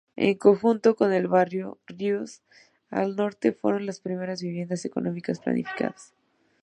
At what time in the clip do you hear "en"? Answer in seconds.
0.15-0.35